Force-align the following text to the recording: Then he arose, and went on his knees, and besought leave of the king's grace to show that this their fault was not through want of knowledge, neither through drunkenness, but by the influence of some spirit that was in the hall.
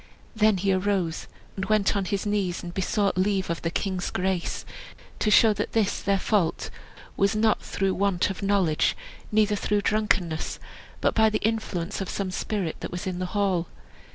Then 0.35 0.57
he 0.57 0.73
arose, 0.73 1.27
and 1.55 1.65
went 1.65 1.95
on 1.95 2.05
his 2.05 2.25
knees, 2.25 2.63
and 2.63 2.73
besought 2.73 3.19
leave 3.19 3.51
of 3.51 3.61
the 3.61 3.69
king's 3.69 4.09
grace 4.09 4.65
to 5.19 5.29
show 5.29 5.53
that 5.53 5.73
this 5.73 6.01
their 6.01 6.17
fault 6.17 6.71
was 7.15 7.35
not 7.35 7.61
through 7.61 7.93
want 7.93 8.31
of 8.31 8.41
knowledge, 8.41 8.97
neither 9.31 9.55
through 9.55 9.81
drunkenness, 9.81 10.57
but 11.01 11.13
by 11.13 11.29
the 11.29 11.37
influence 11.43 12.01
of 12.01 12.09
some 12.09 12.31
spirit 12.31 12.77
that 12.79 12.89
was 12.91 13.05
in 13.05 13.19
the 13.19 13.27
hall. 13.37 13.67